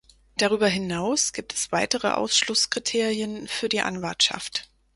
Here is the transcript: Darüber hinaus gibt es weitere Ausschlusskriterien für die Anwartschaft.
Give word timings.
Darüber 0.35 0.67
hinaus 0.67 1.31
gibt 1.31 1.53
es 1.53 1.71
weitere 1.71 2.07
Ausschlusskriterien 2.13 3.47
für 3.47 3.69
die 3.69 3.81
Anwartschaft. 3.81 4.67